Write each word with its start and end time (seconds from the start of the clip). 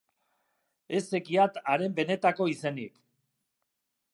Ez 0.99 1.01
zekiat 1.17 1.59
haren 1.73 1.93
benetako 1.99 2.49
izenik. 2.55 2.99